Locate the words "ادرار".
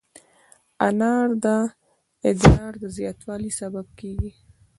2.29-2.73